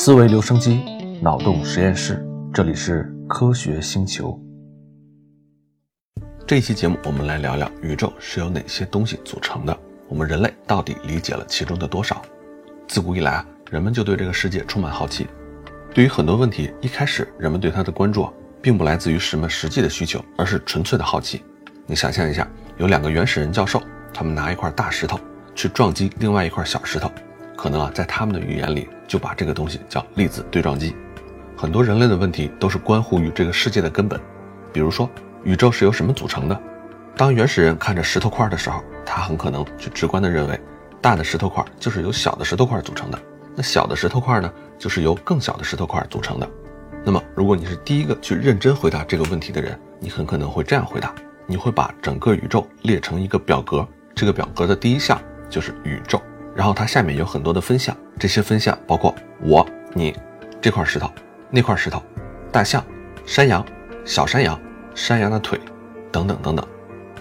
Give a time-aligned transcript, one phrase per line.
[0.00, 0.80] 思维留声机，
[1.20, 4.40] 脑洞实验室，这里是科学星球。
[6.46, 9.76] 这一期节目，我们来聊聊宇宙是由哪些东西组成的？
[10.08, 12.22] 我们人类到底理解了其中的多少？
[12.86, 15.26] 自古以来啊，人们就对这个世界充满好奇。
[15.92, 21.42] 对于很多问题，一开始人们对它的关注，并不来自于什么实际的需求，而是纯粹的好奇。
[21.86, 23.82] 你想象一下，有两个原始人教授，
[24.14, 25.18] 他们拿一块大石头
[25.56, 27.10] 去撞击另外一块小石头。
[27.58, 30.94] 可能啊，在他们的语言里，就把这个东西叫粒子对撞机。
[31.56, 34.20] 很多人类的问题都是关乎于这个世界的根本，
[34.72, 35.10] 比如说
[35.42, 36.58] 宇宙是由什么组成的。
[37.16, 40.58] 当原始人看着石头块的时候，他很可能就直观的认为，
[41.00, 43.18] 大的石头块就是由小的石头块组成的，
[43.56, 44.48] 那小的石头块呢，
[44.78, 46.48] 就是由更小的石头块组成的。
[47.04, 51.12] 那么，如果你是第一个去认真回答这个问题的人，你很可能会这样回答：
[51.44, 53.84] 你会把整个宇宙列成一个表格，
[54.14, 55.20] 这个表格的第一项
[55.50, 56.22] 就是宇宙。
[56.58, 60.12] 然后它下面有很多的分项，这些分项包括我、你、
[60.60, 61.08] 这块石头、
[61.50, 62.02] 那块石头、
[62.50, 62.84] 大象、
[63.24, 63.64] 山羊、
[64.04, 64.60] 小山羊、
[64.92, 65.56] 山羊的腿，
[66.10, 66.66] 等等等等。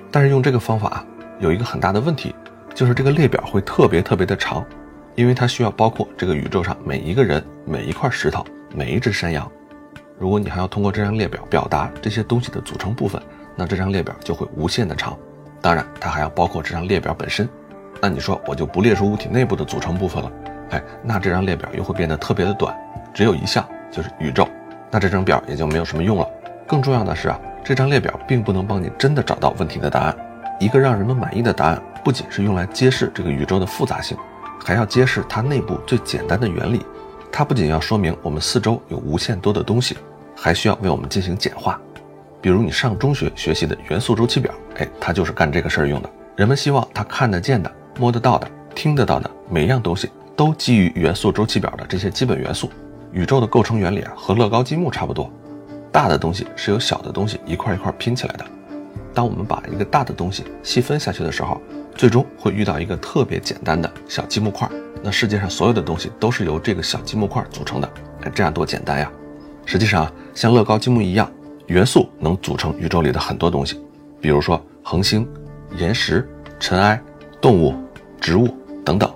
[0.09, 1.05] 但是用这个方法
[1.39, 2.33] 有一个很大的问题，
[2.73, 4.65] 就是这个列表会特别特别的长，
[5.13, 9.47] 因为它需要包括这个宇宙上每一个人、每一块石头、每一只山羊。
[10.17, 13.21] 如果你还要通过这张列表表达这些东西的组成部分，
[13.55, 15.15] 那这张列表就会无限的长。
[15.61, 17.47] 当然，它还要包括这张列表本身。
[18.01, 20.31] 那你说我就不列出物体内部的组成部分了，
[20.71, 22.75] 哎，那这张列表又会变得特别的短，
[23.13, 24.47] 只有一项就是宇宙，
[24.91, 26.27] 那这张表也就没有什么用了。
[26.67, 30.15] 更重要的是啊，这张列表并不能帮你真的找到问题的答案。
[30.59, 34.17] 一个让人们满意的答案，不仅是用来揭示这个宇宙的复杂性，
[34.63, 36.85] 还要揭示它内部最简单的原理。
[37.31, 39.97] 它不仅要说明我们四周有无限多的东西，
[40.35, 41.79] 还需要为我们进行简化。
[42.41, 46.09] 比如你上中学学习的元素周期表，哎，它就是干这个事儿用的。
[46.35, 47.71] 人们希望它看得见的。
[47.99, 52.69] 摸得到的、听得到的每一样东西，都基于元素周期表的这些基本元素。
[53.11, 55.31] 宇宙的构成原理啊，和乐高积木差不多。
[55.91, 58.45] 大的东西是由小的东西一块一块拼起来的。
[59.13, 61.59] 当我们把一个大的东西细分下去的时候，
[61.95, 64.69] 最终会遇到一个特别简单的小积木块。
[65.01, 67.89] 那世界上所有的东西都是由这个小积木块组成的。
[68.23, 69.11] 哎，这样多简单呀！
[69.65, 71.31] 实际上啊，像乐高积木一样，
[71.65, 73.81] 元素能组成宇宙里的很多东西，
[74.21, 75.27] 比如说恒星、
[75.77, 76.27] 岩石、
[76.59, 77.01] 尘埃、
[77.41, 77.73] 动物。
[78.19, 78.49] 植物
[78.83, 79.11] 等等，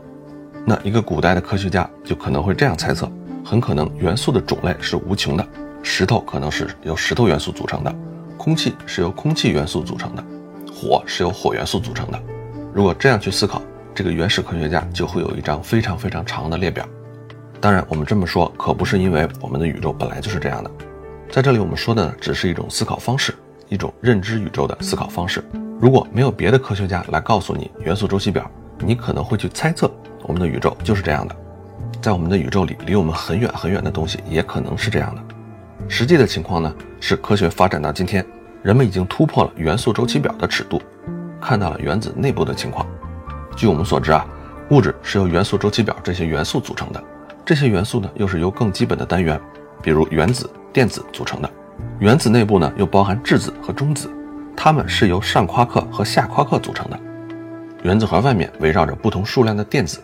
[0.66, 3.12] 那一个古代的科学家就可能会这样猜测：
[3.44, 5.46] 很可能元素的种类是无穷的，
[5.82, 7.96] 石头可能是由石头元素组成的，
[8.38, 10.24] 空气是由空气元素组成的，
[10.74, 12.22] 火是由火元素组成的。
[12.74, 13.62] 如果这样去思考，
[13.94, 16.88] 这个原始科学家就会有一张非常非常长的列表。
[17.60, 20.72] 当然，我们这么说可不是因为我们的宇宙本来就是这样的，
[21.30, 23.36] 在这里我们说的呢，只是一种思考方式，
[23.70, 25.44] 一种认知宇宙的思考方式。
[25.80, 28.50] 如果没有别的科学家来告诉你元素周期表，
[28.84, 29.90] 你可能会去猜测，
[30.24, 31.36] 我们的宇宙就是这样的，
[32.02, 35.22] 在我们的宇宙里，离我们很远很远的东西也可能是这样的。
[35.88, 38.26] 实际的情况呢，是科学发展到今天，
[38.62, 40.82] 人们已经突破了元素周期表的尺度，
[41.40, 42.86] 看到了原子内部的情况。
[43.56, 44.26] 据我们所知啊，
[44.70, 47.04] 物质是由元素周期表这些元素组成的，
[47.46, 49.40] 这些元素呢，又是由更基本的单元，
[49.82, 51.50] 比如原子、电子组成的。
[52.00, 54.10] 原子内部呢，又包含质子和中子，
[54.56, 57.00] 它们是由上夸克和下夸克组成的。
[57.84, 60.00] 原子核外面围绕着不同数量的电子，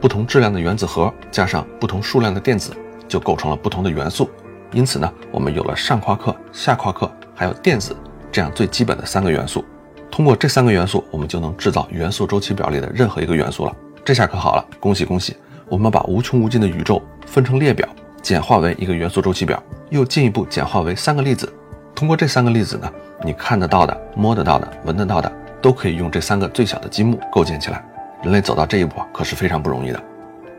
[0.00, 2.72] 不同质量的原子核加上不同数量的电子，
[3.08, 4.28] 就构成了不同的元素。
[4.72, 7.96] 因此呢，我们有了上夸克、下夸克，还有电子
[8.30, 9.64] 这样最基本的三个元素。
[10.10, 13.74] 通过这三个元素，我们就能制造元素周期表里的任何一个元素了。
[14.04, 15.36] 这下可好了，恭喜恭喜！
[15.68, 17.88] 我们把无穷无尽的宇宙分成列表，
[18.20, 21.50] 简化为一个元素周期表，又进一步简化为三个粒子。
[21.94, 22.92] 通过这三个粒子呢，
[23.24, 25.32] 你看得到的、摸得到的、闻得到的。
[25.64, 27.82] 都可以用这三个最小的积木构建起来。
[28.22, 30.02] 人类走到这一步可是非常不容易的。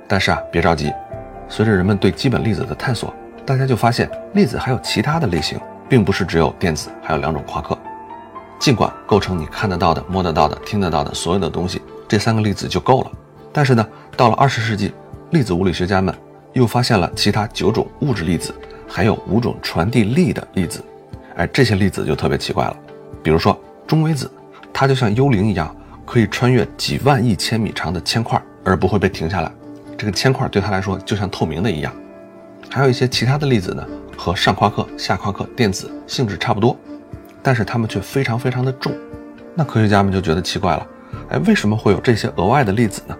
[0.07, 0.91] 但是啊，别着急，
[1.47, 3.13] 随着人们对基本粒子的探索，
[3.45, 7.77] 大家就发现粒子还有其他的类型，并不是只有电子，还有两种夸克。
[8.59, 13.11] 尽管构成你看得到的、摸得到的、听得到的所有的东西，这三个粒子就够了。
[13.53, 13.87] 但是呢，
[14.17, 14.91] 到了二十世纪，
[15.29, 16.11] 粒子物理学家们
[16.53, 18.51] 又发现了其他九种物质粒子，
[18.87, 20.83] 还有五种传递力的粒子。
[21.35, 22.75] 哎，这些粒子就特别奇怪了，
[23.21, 23.55] 比如说
[23.85, 24.27] 中微子。
[24.77, 25.73] 它就像幽灵一样，
[26.05, 29.49] 可以穿越几万亿千米长的铅块，而不会被停下来。
[29.97, 31.93] 这个铅块对它来说就像透明的一样。
[32.69, 33.87] 还有一些其他的粒子呢，
[34.17, 36.77] 和上夸克、下夸克电子性质差不多，
[37.41, 38.91] 但是它们却非常非常的重。
[39.53, 40.85] 那科学家们就觉得奇怪了，
[41.29, 43.15] 哎，为什么会有这些额外的粒子呢？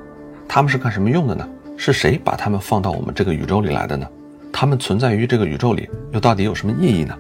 [0.49, 1.47] 它们是干什么用的呢？
[1.77, 4.05] 是谁把它们放到我们这个宇宙里来的呢？
[4.51, 7.17] 它们存在于这个宇宙里又到底有什么意义呢？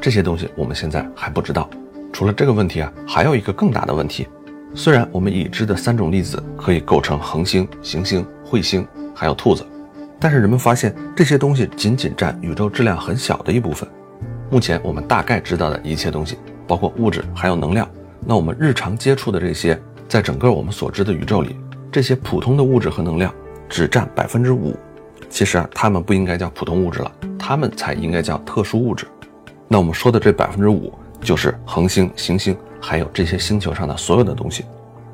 [0.00, 1.68] 这些东西我们现在还不知道。
[2.14, 4.28] 除了这个问题啊，还有一个更大的问题。
[4.72, 9.66] 虽然我们已知的三种粒子可以构成恒星、行星、彗星，还有兔子，
[10.20, 13.88] 但是人们发现这些东西仅仅占宇宙质量很小的一部分。
[14.48, 16.38] 目前我们大概知道的一切东西，
[16.68, 17.88] 包括物质还有能量，
[18.24, 19.76] 那我们日常接触的这些，
[20.06, 21.56] 在整个我们所知的宇宙里，
[21.90, 23.34] 这些普通的物质和能量
[23.68, 24.76] 只占百分之五。
[25.28, 29.04] 其实啊，它们不应该叫普通物质了，它们才应该叫特殊物质。
[29.66, 30.92] 那我们说的这百分之五，
[31.24, 34.64] 就是恒星、行星，还有这些星球上的所有的东西。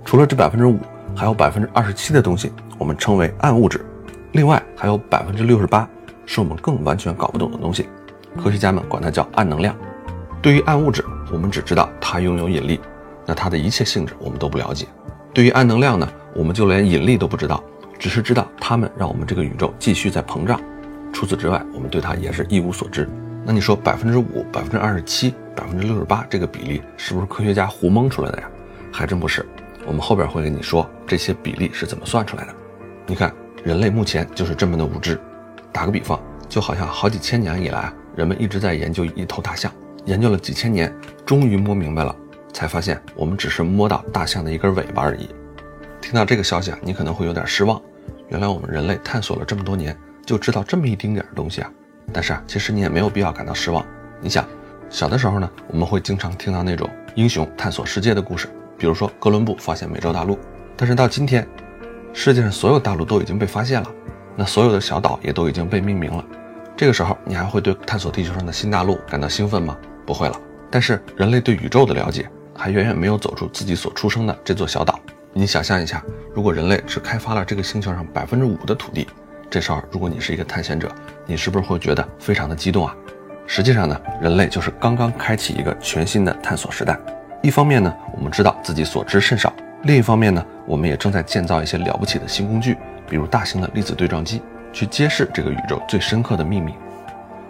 [0.04, 0.78] 除了这百分之五，
[1.16, 3.80] 还有百分之二十七的东西，我们称为暗物质。
[4.32, 5.88] 另外还有百分之六十八
[6.26, 7.88] 是我们更完全搞不懂的东西，
[8.42, 9.74] 科学家们管它叫暗能量。
[10.42, 12.80] 对于暗物质，我们只知道它拥有引力，
[13.24, 14.86] 那它的一切性质我们都不了解。
[15.32, 17.62] 对于暗能量呢，我们就连引力都不知道，
[17.98, 20.60] 只是知道它们让我们这个宇宙继续在膨胀。
[21.12, 23.08] 除此之外，我们对它也是一无所知。
[23.44, 28.48] 那你说百分之五、百分之二十七、百分之六十八这个比例是不是科学家胡蒙出来的呀？
[28.90, 29.44] 还真不是。
[29.86, 32.54] 我们后边会跟你说这些比例是怎么算出来的。
[33.06, 33.30] 你看。
[33.62, 35.20] 人类目前就是这么的无知。
[35.70, 36.18] 打个比方，
[36.48, 39.70] 就好像好几千年以来，人们一直在研究一头大象，
[40.06, 40.90] 研究了几千年，
[41.26, 42.16] 终于摸明白了，
[42.54, 45.28] 才发现我们只是摸到大象的一根尾巴而已。
[46.00, 47.78] 听到这个消息啊，你可能会有点失望。
[48.28, 51.70] 原来我们人类探索了这么多年，就知道这么一丁点东西啊。
[52.14, 53.84] 但是啊，其实你也没有必要感到失望。
[54.22, 54.42] 你想，
[54.90, 60.36] 小的时候呢，我们会经常听到那种英雄探索世界的故事，比如说哥伦布发现美洲大陆。
[60.76, 61.46] 但是到今天，
[62.12, 63.88] 世界上所有大陆都已经被发现了，
[64.34, 66.24] 那所有的小岛也都已经被命名了。
[66.76, 69.78] 这个时候，你还会对探索地球上的新大陆感到兴奋吗？
[70.04, 70.36] 不会了。
[70.72, 74.98] 但是，人类对宇宙的了解还远远没有走出自己所出生的这座小岛。
[75.32, 76.02] 你想象一下，
[76.34, 79.06] 如果人类只开发了这个星球上百分之五的土地，
[79.48, 80.90] 这时候如果你是一个探险者，
[81.26, 82.96] 你是不是会觉得非常的激动啊？
[83.52, 86.96] 实际上呢，人类就是刚刚开启一个全新的探索时代。
[87.42, 89.52] 一方面呢，我们知道自己所知甚少。
[89.82, 94.40] 另一方面呢，我们也正在建造一些了不起的新工具，比如大型的粒子对撞机，
[94.72, 96.72] 去揭示这个宇宙最深刻的秘密。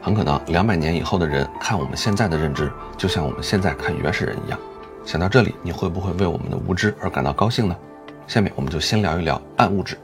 [0.01, 4.59] 很可能两百年以后的人看我们现在的认知，就像我们现在看原始人一样。
[5.05, 7.77] 想到这里，你会不会为我们的无知而感到高兴呢？
[8.27, 9.99] 下面我们就先聊一聊暗物质。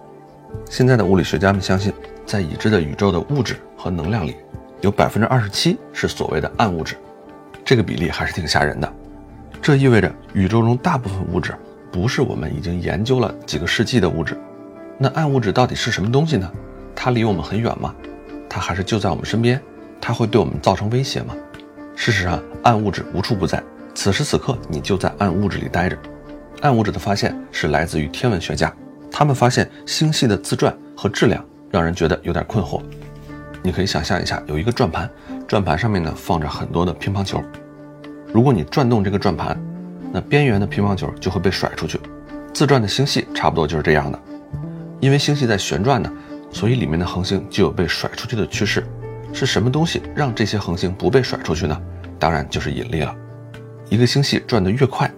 [0.68, 1.90] 现在的物理学家们相信，
[2.26, 4.36] 在已知的宇宙的物质和能量里，
[4.80, 6.96] 有百分之二十七是所谓的暗物质，
[7.64, 8.92] 这个比例还是挺吓人的。
[9.60, 11.54] 这意味着宇宙中大部分物质。
[11.92, 14.36] 不是我们已经研究了几个世纪的物质，
[14.98, 16.50] 那暗物质到底是什么东西呢？
[16.94, 17.94] 它离我们很远吗？
[18.50, 19.58] 它还是就在我们身边？
[19.98, 21.34] 它会对我们造成威胁吗？
[21.94, 23.62] 事实上，暗物质无处不在，
[23.94, 25.96] 此时此刻你就在暗物质里待着。
[26.60, 28.70] 暗物质的发现是来自于天文学家，
[29.10, 32.82] 他们发现星系的自转和质量让人觉得有点困惑。
[33.66, 35.10] 你可以想象一下，有一个转盘，
[35.48, 37.42] 转盘上面呢放着很多的乒乓球，
[38.32, 39.60] 如果你转动这个转盘。
[40.12, 42.00] 那边缘的乒乓球就会被甩出去，
[42.54, 44.18] 自转的星系差不多就是这样的。
[45.00, 46.10] 因为星系在旋转呢，
[46.50, 48.86] 所以里面的恒星就有被甩出去的趋势。
[49.32, 51.78] 是什么东西让这些恒星不被甩出去呢？
[52.20, 53.14] 当然就是引力了。
[53.90, 55.10] 一个星系转得越快，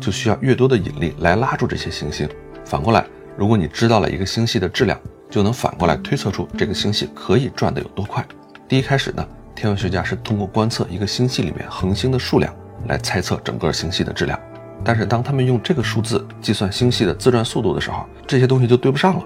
[0.00, 2.26] 就需要越多的引力来拉住这些行星。
[2.64, 3.04] 反过来，
[3.36, 4.98] 如果你知道了一个星系的质量，
[5.32, 8.24] 就能反过来推测出这个星系可以转得有多快。
[8.68, 9.26] 第一开始呢，
[9.56, 12.54] 天文学家是通过观测一个星系里面恒星的数量。
[12.88, 14.36] 来猜测整个星系的质量，
[14.82, 19.24] 但是当他们用这个数字计算星系的自转速度的时候，这些东西就对不上了。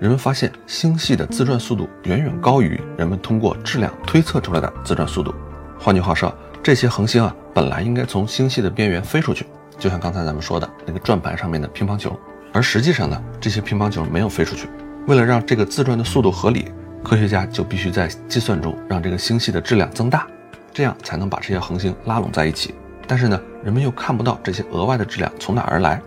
[0.00, 5.32] 人们发现星系的自转速度远远高于人们通过质量推测出来的自转速度。
[5.78, 6.34] 换句话说，
[6.64, 9.46] 这些恒星啊，本来应该从星系的边缘飞出去，
[9.78, 12.18] 就像刚才咱们说的那个转盘上面的乒乓球，
[12.52, 14.68] 而实际上呢，这些乒乓球没有飞出去。
[15.06, 16.68] 为了让这个自转的速度合理，
[17.02, 20.26] 科学家就必须在计算中让这个星系的质量增大，
[20.72, 22.74] 这样才能把这些恒星拉拢在一起。
[23.06, 26.02] 但是呢，人们又看不到这些额外的质量从哪而来，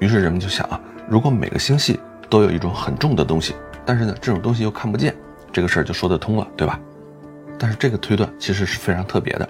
[0.00, 3.54] 于是人们就想啊，如果每个星系都有一种很重的东西，
[3.84, 5.14] 但是呢，这种东西又看不见，
[5.52, 6.80] 这个事儿就说得通了，对吧？
[7.56, 9.48] 但是这个推断其实是非常特别的。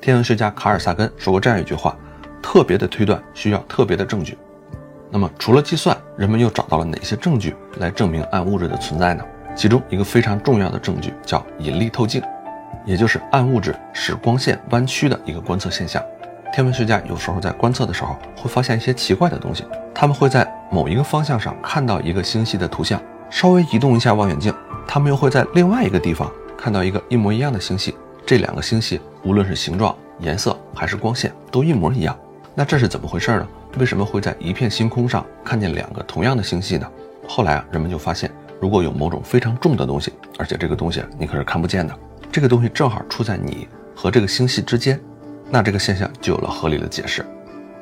[0.00, 1.96] 天文学家卡尔萨根说过这样一句话：
[2.42, 4.36] 特别的推断需要特别的证据。
[5.12, 9.22] 那么除了计算，人们又找到了哪些证据来证明暗物质的存在呢？
[9.54, 12.22] 其中一个非常重要的证据叫引力透镜，
[12.86, 16.02] 也就是暗物质使光线弯曲的一个观测现象。
[16.54, 24.54] 天文学家有时候在观测的时候会发现一些奇怪的东西，他们会在某一个方向上看到一个星系的图像，稍微移动一下望远镜，
[24.86, 27.94] 他们又会在另外一个地方看到一个一模一样的星系。
[28.24, 32.16] 这两个星系无论是形状、颜色还是光线都一模一样。
[32.54, 33.46] 那这是怎么回事呢？
[33.78, 36.90] 为什么会在一片星空上看见两个同样的星系呢？
[37.28, 41.94] 后来啊，人们就发现，如果有某种非常重的东西，而且这个东西你可是看不见的，
[42.32, 44.98] 这个东西正好处在你和这个星系之间。
[45.50, 47.24] 那这个现象就有了合理的解释，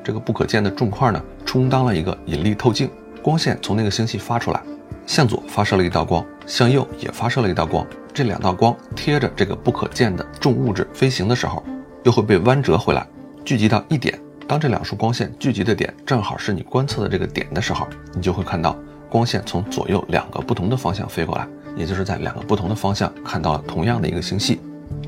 [0.02, 2.90] 这个不可见的重块呢，充当了一个引力透镜，
[3.22, 4.60] 光线从那个星系发出来，
[5.06, 7.86] 向左发射了一道光，向右也发射了一道光。
[8.12, 11.62] 这两道光贴着这个不可见的重物质飞行的时候，
[12.02, 13.06] 又会被弯折回来，
[13.44, 14.18] 聚集到一点。
[14.46, 18.76] 当这两束光线聚集的点正好是你观测的这个点的时候，你就会看到
[19.08, 21.46] 光线从左右两个不同的方向飞过来，
[21.76, 24.60] 也就是在两个不同的方向看到了同样的一个星系。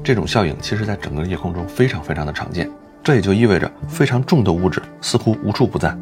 [0.02, 2.70] 这种效应其实在整个夜空中非常非常的常见。
[3.04, 5.96] 这也就意味着非常重的物质似乎无处不在。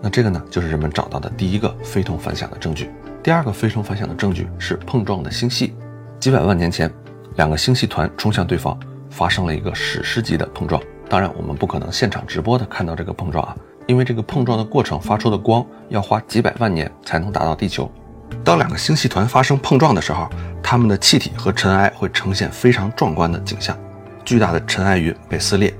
[0.00, 2.90] 那这个呢，就是人们找到的第一个非同凡响的证据。
[3.22, 5.74] 第二个非同凡响的证据是碰撞的星系。
[6.20, 6.88] 几百万年前，
[7.36, 8.78] 两个星系团冲向对方，
[9.10, 10.80] 发生了一个史诗级的碰撞。
[11.14, 13.54] 当然，我们不可能现场直播的看到这个碰撞啊，
[13.86, 17.88] 因为这个碰撞的过程发出的光要花几百万年才能达到地球。
[18.42, 20.28] 当两个星系团发生碰撞的时候，
[20.60, 23.78] 它们的气体和尘埃会呈现非常壮观的景象，
[24.24, 25.72] 巨大的尘埃云被撕裂。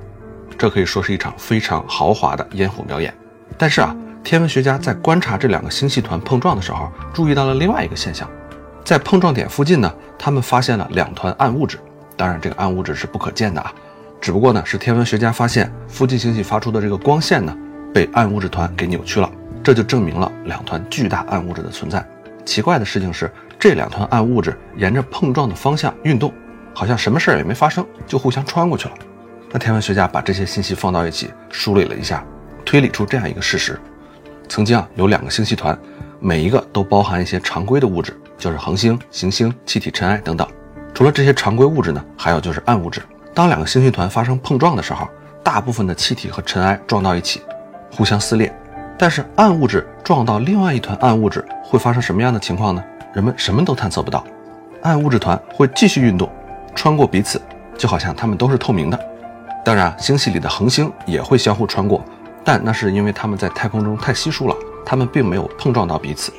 [0.57, 3.13] 这可以说是一场非常豪华的烟火表演，
[3.59, 8.31] 但是啊，天文学家在观察这两个星系团碰撞的时候，注意到了另外一个现象，
[8.85, 11.81] 在碰撞点附近呢，他们发现了两团暗物质，
[12.17, 13.75] 当然这个暗物质是不可见的啊，
[14.25, 17.55] 只不过呢是天文学家发现附近星系发出的这个光线呢，
[17.93, 19.31] 被暗物质团给扭曲了，
[19.63, 22.03] 这就证明了两团巨大暗物质的存在。
[22.43, 26.33] 奇怪的事情是，这两团暗物质沿着碰撞的方向运动，
[26.73, 28.95] 好像什么事儿也没发生，就互相穿过去了。
[29.53, 32.25] 那天文学家把这些信息放到一起梳理了一下，
[32.65, 33.79] 推理出这样一个事实：
[34.49, 35.79] 曾经啊有两个星系团，
[36.19, 40.49] 每一个都包含一些常规的物质，就是恒星、行星、气体、尘埃等等。
[40.95, 43.03] 除了这些常规物质呢，还有就是暗物质。
[43.35, 45.09] 当两个星系团发生碰撞的时候，
[45.43, 47.43] 大部分的气体和尘埃撞到一起，
[47.91, 48.55] 互相撕裂。
[48.97, 52.83] 但是暗物质撞到另外一团暗物质会发生什么样的情况呢？
[53.13, 54.25] 人们什么都探测不到。
[54.83, 56.31] 暗物质团会继续运动，
[56.77, 57.43] 穿过彼此，
[57.77, 58.99] 就好像它们都是透明的。
[59.65, 62.05] 当然，星系里的恒星也会相互穿过，
[62.45, 64.55] 但那是因为它们在太空中太稀疏了，
[64.87, 66.33] 它们并没有碰撞到彼此。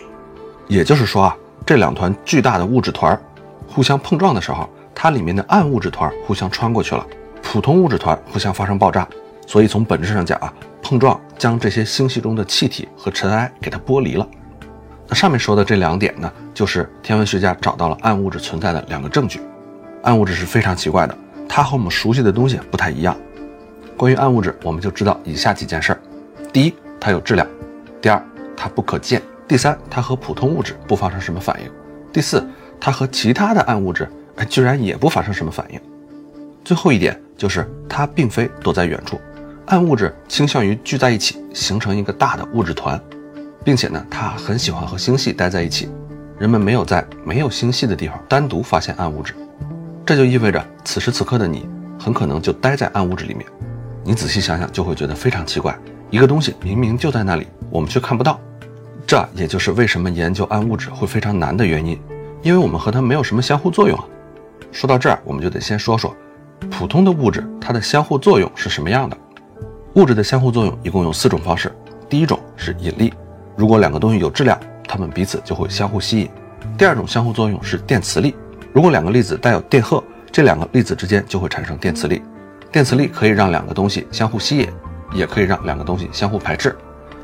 [0.70, 1.36] 也就是说啊，
[1.66, 3.20] 这两团巨大的物质团
[3.68, 7.06] 互相碰撞的时候，它里面的暗物质团互相穿过去了，
[7.44, 9.08] 普通物质团互相发生爆炸。
[9.46, 14.28] 所以从本质上讲啊，碰撞将这些星系中的气体和尘埃给它剥离了。
[15.08, 19.40] 那上面说的这两点呢，就是天文学家找到了暗物质存在的两个证据。
[20.02, 21.16] 暗物质是非常奇怪的。
[21.48, 23.16] 它和我们熟悉的东西不太一样。
[23.96, 26.00] 关于暗物质，我们就知道以下几件事儿：
[26.52, 27.46] 第一，它有质量；
[28.02, 28.22] 第二，
[28.58, 31.70] 它不可见；第三，它和普通物质不发生什么反应；
[32.12, 32.44] 第四，
[32.80, 35.80] 它和其他的暗物质，哎，居然也不发生什么反应。
[36.63, 39.20] 最后一点就是它并非躲在远处，
[39.68, 43.00] 暗物质倾向于聚在一起，形成一个大的物质团，
[43.63, 45.89] 并且呢，它很喜欢和星系待在一起。
[46.38, 49.34] 人们没有在没有星系的地方单独发现暗物质。
[50.06, 53.46] 这就意味着，此时此刻的你很可能就待在暗物质里面。
[54.04, 55.75] 你仔细想想，就会觉得非常奇怪：
[56.10, 58.39] 一个东西明明就在那里，我们却看不到。
[59.08, 62.00] 这也就是为什么研究暗物质会非常难的原因，
[62.42, 64.06] 因为我们和它没有什么相互作用啊。
[64.75, 66.13] 说到这儿，我们就得先说说
[66.70, 69.17] 普通的物质它的相互作用是什么样的。
[69.94, 71.72] 物质的相互作用一共有四种方式。
[72.10, 73.13] 第一种是引力，
[73.55, 76.29] 如果两个东西有质量，它们彼此就会相互吸引。
[76.77, 78.36] 第二种相互作用是电磁力。
[78.74, 82.22] 如果两个粒子带有电荷，这两个粒子之间就会产生电磁力。
[82.70, 84.67] 电磁力可以让两个东西相互吸引，
[85.13, 86.75] 也可以让两个东西相互排斥，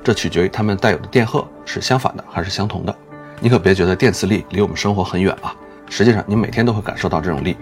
[0.01, 2.96] 这取决于它们带有的电荷是相反的还是相同的。
[3.41, 5.53] 你可别觉得电磁力离我们生活很远啊，
[5.91, 7.57] 实际上你每天都会感受到这种力。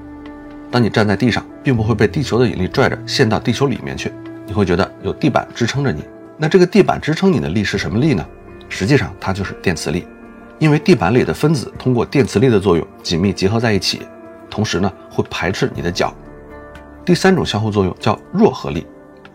[0.69, 4.13] 当你站在地上，并不会被地球的引力拽着陷到地球里面去，
[4.45, 6.03] 你会觉得有地板支撑着你。
[6.37, 8.23] 那这个地板支撑你的力是什么力呢？
[8.69, 10.05] 实际上它就是电磁力。
[10.59, 14.03] 因为地板里的分子通过电磁力的作用紧密结合在一起，
[14.47, 16.13] 同时呢会排斥你的脚。
[17.03, 18.85] 第三种相互作用叫弱合力，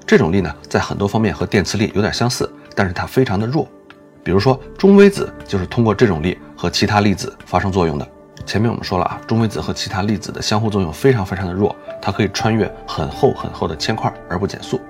[0.07, 3.67] 这种力呢在很多方面和电磁力有点相似，但是它非常的弱。
[4.23, 8.09] 比如说中微子就是通过这种力和其他粒子发生作用的。
[8.47, 14.81] 前面我们说了啊，中微子和其他粒子的相互作用非常非常的弱，它可以穿越很厚很厚的铅块而不减速。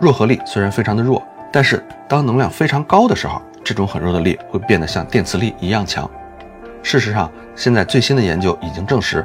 [0.00, 1.22] 弱合力虽然非常的弱，
[1.52, 3.40] 但是当能量非常高的时候。
[3.64, 6.08] 这种很弱的力会变得像电磁力一样强。
[6.82, 9.24] 事实上，现在最新的研究已经证实，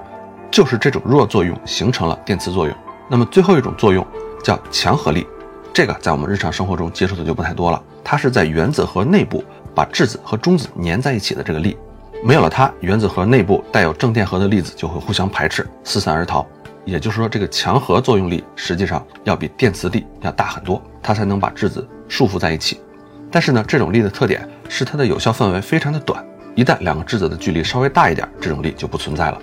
[0.50, 2.74] 就是这种弱作用形成了电磁作用。
[3.10, 4.08] 那么最后一种作用
[4.42, 5.28] 叫强合力，
[5.74, 7.84] 这个在我们日常生活中接触的就不太多了。
[8.02, 9.44] 它是在原子核内部
[9.76, 11.78] 把质子和中子粘在一起的这个力，
[12.22, 16.46] 没有了它，原子核内部带有正电荷的粒子就会互相排斥，四散而逃。
[16.84, 22.82] 也就是说，这个强核作用力实际上要比电磁力要大很多，它才能把质子束缚在一起。
[23.32, 26.24] 但是呢，这种力的特点是它的有效范围非常的短，
[26.56, 29.40] 一旦两个质子的距离稍微大一点，这种力就不存在了。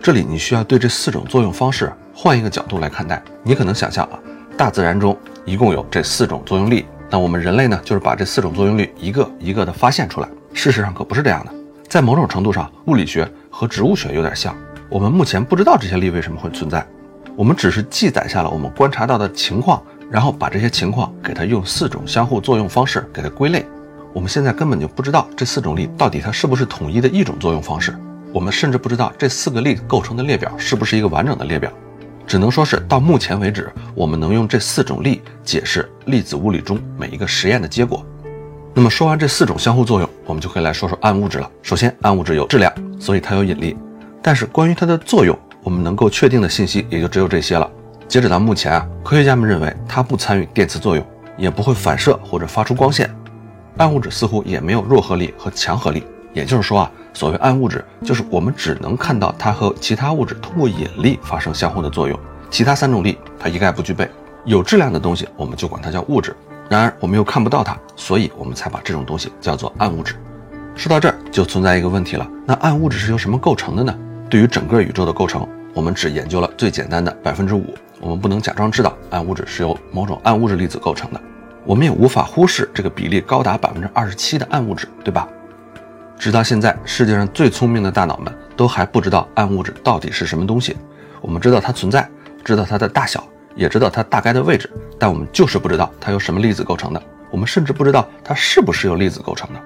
[0.00, 3.20] 这里你需要对这四种作用方式换一个角度来看待。
[3.42, 4.18] 你可能想象啊，
[4.56, 10.28] 大自然中一共有这四种作用力，那我们人类呢，就是把这四种作用力一个一个的发现出来。
[10.52, 11.52] 事实上可不是这样的。
[11.90, 14.56] 在某种程度上，物理学和植物学有点像。
[14.88, 16.86] 我们目前不知道这些力为什么会存在，
[17.34, 23.66] 我们只是记载下了我们观察到的情况，然后把这些情况给它用四种相互作用方式给它归类。
[24.12, 27.92] 我们现在根本就不知道这四种力到底它是不是统一的一种作用方式，
[28.32, 31.72] 我们甚至不知道这四个力构成的列表是不是一个完整的列表，
[32.24, 38.06] 只能说是到目前为止，我们能用这四种力解释粒子物理中每一个实验的结果。
[38.72, 41.50] 那么说完这四种相互作用，我们就可以来说说暗物质了。
[41.60, 43.76] 首先，暗物质有质量，所以它有引力。
[44.22, 47.68] 但是关于它的作用，我们能够确定的信息也就只有这些了。
[48.06, 51.04] 截止到目前啊，科学家们认为它不参与电磁作用，
[51.36, 53.12] 也不会反射或者发出光线。
[53.76, 56.04] 暗物质似乎也没有弱合力和强合力。
[56.32, 62.16] 也就是说啊，所谓暗物质，就是我们只能看到它和其他物质通过引力发生相互的作用，
[62.50, 64.08] 其他三种力它一概不具备。
[64.44, 66.36] 有质量的东西，我们就管它叫物质。
[66.70, 70.14] 然而我们又看不到它，所以我们才把这种东西叫做暗物质。
[70.76, 73.92] 说到这儿，就存在一个问题了：那暗物质是由什么构成的呢？
[74.30, 77.74] 对于整个宇宙的构成，我们只研究了最简单的百分之五。
[78.00, 81.20] 我们不能假装知道暗物质是由某种暗物质粒子构成的，
[81.64, 85.28] 我们也无法忽视这个比例高达百分之二十七的暗物质，对吧？
[86.20, 90.76] 直到现在，世界上最聪明的大脑们都还不知道暗物质到底是什么东西。
[91.20, 92.08] 我们知道它存在，
[92.44, 93.24] 知道它的大小，
[93.54, 97.02] 也知道它大概的位置，但我们就是不知道它由什么粒子构成的。
[97.30, 99.60] 我们甚至不知道它是不是由粒子构成的。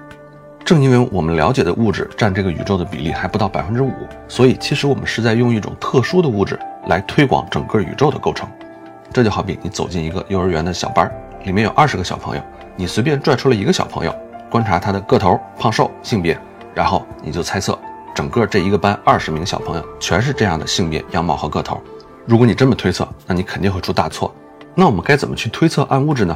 [0.63, 3.91] 正因为我们了解的物质占这个宇宙的比例还不到百分之五，
[4.27, 8.49] 所以其实我们是在用一种特殊的物质来推广整个宇宙的构成。
[9.13, 11.09] 这就好比你走进一个幼儿园的小班，
[11.43, 12.41] 里面有二十个小朋友，
[12.75, 14.13] 你随便拽出了一个小朋友，
[14.49, 16.37] 观察他的个头、胖瘦、性别，
[16.73, 17.77] 然后你就猜测
[18.13, 21.79] 整个这一个班二十名小朋友全是这样的性别、样貌和个头。
[22.27, 24.33] 如果你这么推测，那你肯定会出大错。
[24.73, 26.35] 那我们该怎么去推测暗物质呢？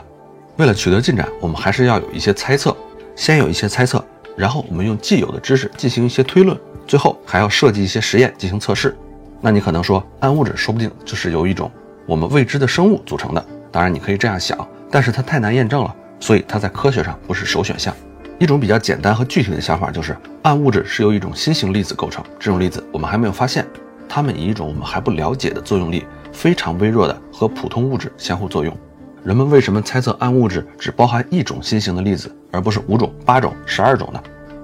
[0.58, 2.76] 为了取得进展，我们还是要有一些猜测，
[3.16, 4.04] 先有一些猜测。
[4.38, 8.96] 然后我们用既有的知识进行一些推论，最后还要设计一些实验进行测试。
[9.42, 11.72] 那你可能说，暗物质说不定就是由一种
[12.06, 13.44] 我们未知的生物组成的。
[13.72, 14.58] 当然你可以这样想，
[14.92, 17.94] 但是它太难验证了，所以它在科学上不是首选项。
[18.38, 23.68] 一种比较简单和具体的想法就是，暗物质是由一种新型粒子构成，这种粒子我们还没有发现，
[24.10, 28.76] 它们以一种我们还不了解的作用力，非常微弱的和普通物质相互作用。
[29.24, 34.22] 人们为什么猜测暗物质只包含一种新型的粒子，而不是五种、八种、十二种呢？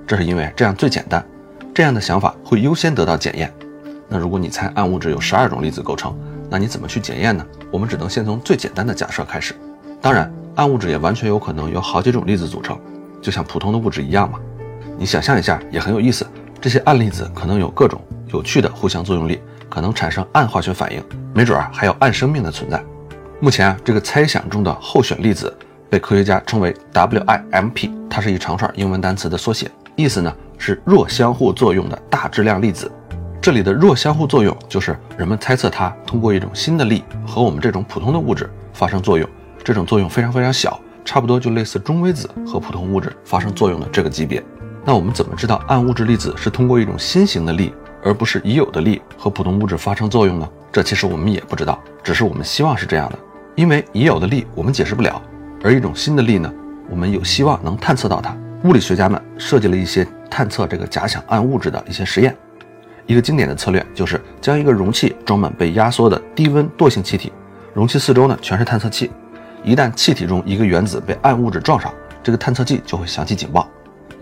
[0.08, 1.24] 这是因为这样最简单，
[1.74, 3.54] 这样的想法会优先得到检验。
[4.08, 6.18] 那如果你猜暗物质有十二种粒子构成，
[6.50, 7.46] 那你怎么去检验呢？
[7.70, 9.54] 我们只能先从最简单的假设开始。
[10.02, 12.80] 当然，暗物质也完全有可能由好几种粒子组成，
[13.22, 14.40] 就像普通的物质一样嘛。
[14.98, 16.26] 你想象一下，也很有意思。
[16.66, 18.02] 这些暗粒子可能有各种
[18.34, 21.00] 有趣的互相作用力，可能产生暗化学反应，
[21.32, 22.84] 没准儿还有暗生命的存在。
[23.40, 25.56] 目前啊，这个猜想中的候选粒子
[25.92, 32.92] 被科学家称为 WIMP，它是一长串英文单词的缩写，意思呢是弱相互作用的大质量粒子。
[33.40, 39.30] 这里的弱相互作用就是人们猜测它通过一种新的力和我们这种普通的物质发生作用，
[39.64, 44.44] 这种作用非常非常小，差不多就类似中微子和普通物质发生作用的这个级别。
[44.88, 50.48] 那我们怎么知道暗物质粒子是通过一种新型的力，而不是已有的力和普通物质发生作用呢？
[50.72, 53.18] 这其实我们也不知道，只是我们希望是这样的。
[53.56, 55.20] 因为已有的力我们解释不了，
[55.64, 56.54] 而一种新的力呢，
[56.88, 58.38] 我们有希望能探测到它。
[58.64, 62.36] 物理学家们设计了一些探测这个假想暗物质的一些实验。
[63.08, 67.34] 一个经典的策略就是将一个容器装满被压缩的低温惰性气体，
[67.74, 69.10] 容器四周呢全是探测器。
[69.64, 73.68] 一旦气体中一个原子被暗物质撞上，这个探测器就会响起警报。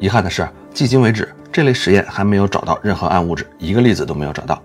[0.03, 4.61] 遗憾的是，迄今为止这类实验还没有找到任何暗物质，一个粒子都没有找到。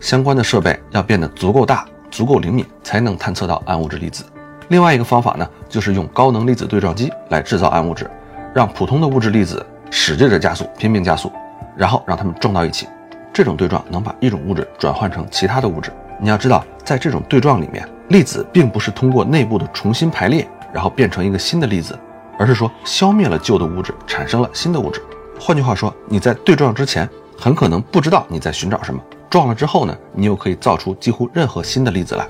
[0.00, 1.86] 相关的设备要变得足够大。
[2.10, 4.22] 足够灵敏才能探测到暗物质粒子。
[4.68, 8.06] 另外一个方法呢，就是用高能粒子对撞机来制造暗物质，
[8.54, 11.32] 让普通的物质粒子使劲的加速，拼命加速，
[11.74, 12.86] 然后让它们撞到一起。
[13.32, 15.90] 这种对撞能把一种物质转换成其他的物质。
[16.20, 21.98] 你要知道，在这种对撞里面，粒子并不是通过内部的重新排列，然后变成一个新的粒子，
[22.38, 25.02] 而是说消灭了旧的物质，产生了新的物质。
[25.38, 29.00] 换句话说，你在对撞之前，很可能不知道你在寻找什么。
[29.28, 32.26] 撞了之后呢，你又可以造出几乎任何新的粒子来。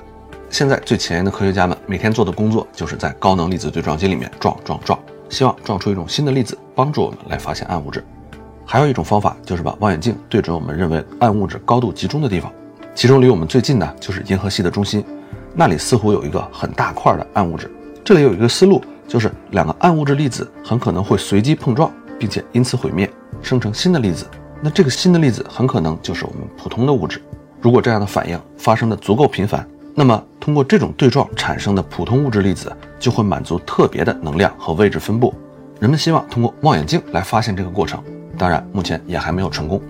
[0.49, 4.97] 现在最前沿的科学家们每天做的工作，就是在高能粒子对撞机里面撞撞撞，
[5.29, 8.03] 希望撞出一种新的粒子，帮助我们来发现暗物质。
[8.65, 12.51] 还有一种方法，就是把望远镜对准我们认为暗物质高度集中的地方，
[12.95, 15.05] 其中离我们最近的就是银河系的中心，
[15.53, 17.71] 那里似乎有一个很大块的暗物质。
[18.03, 23.09] 这里有一个思路，就是两个暗物质粒子很可能会随机碰撞，并且因此毁灭，
[23.41, 24.27] 生成新的粒子。
[24.61, 27.21] 那这个新的粒子很可能就是我们普通的物质。
[27.61, 35.33] 如果这样的反应发生的足够频繁，那么通过这种对撞产生的普通物质粒子就会满足特别的能量和位置分布。
[35.79, 38.03] 人们希望通过望远镜来发现这个过程。
[38.37, 39.81] 当然目前也还没有成功。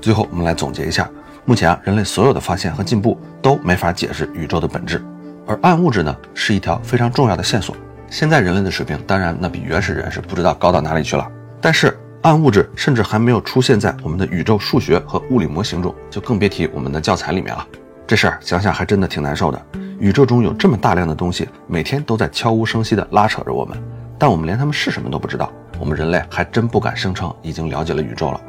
[0.00, 1.08] 最后我们来总结一下，
[1.44, 5.00] 目前啊人类所有的发现和进步都没法解释宇宙的本质，
[5.46, 7.76] 而暗物质呢是一条非常重要的线索。
[8.10, 17.66] 现在人类的水平当然那比原始人是不知道高到哪里去了，但是暗物质甚至还没有出现在我们的宇宙数学和物理模型中，就更别提我们的教材里面了。
[18.06, 19.62] 这事儿想想还真的挺难受的。
[20.00, 23.76] 宇宙中有这么大量的东西，每天都在悄无声息地拉扯着我们，
[24.18, 25.52] 但我们连它们是什么都不知道。
[25.78, 28.40] 我们人类还真不敢声称已经了解了宇宙了。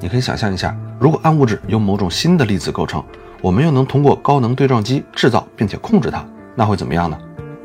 [0.00, 3.02] 你可以想象一下，如果暗物质由某种新的粒子构成，
[3.40, 7.16] 我们又能通过高能对撞机制造并且控制它，那会怎么样呢？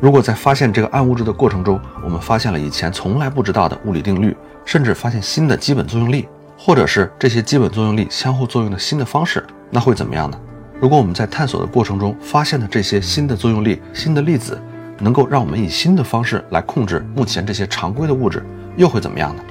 [0.04, 4.36] 如果在发现这个暗物质的过程中，我们发现了以前从来不知道的物理定律，
[4.66, 10.38] 甚至发现新的基本作用力，或者是这些基本作用力相互作用的新的方式，那会怎么样呢？
[10.78, 14.62] 如果我们在探索的过程中发现的这些新的作用力、新的粒子，
[15.00, 19.42] 能够让我们以新的方式来控制目前这些常规的物质，又会怎么样呢？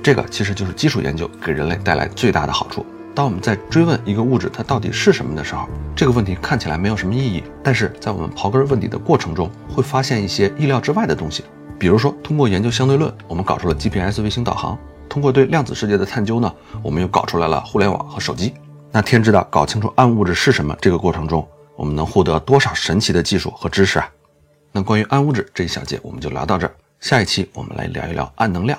[0.00, 2.86] 这个其实就是基础研究给人类带来最大的好处。
[3.14, 11.44] 当我们在追问一个物质它到底是什么的时候，这个问题看起来没有什么意义，但是在我们刨根问底的过程中，会发现一些意料之外的东西。
[11.78, 14.76] 比如说，通过研究相对论，我们搞出了 GPS 卫星导航；
[15.08, 18.52] 通过对量子世界的探究呢，我们又搞出来了互联网和手机。
[18.90, 21.46] 那天知道搞清楚暗物质是什么这个过程中，
[21.76, 24.08] 我们能获得多少神奇的技术和知识啊？
[24.72, 28.78] 那关于暗物质这一小节我们就聊到这儿，下一期我们来聊一聊暗能量。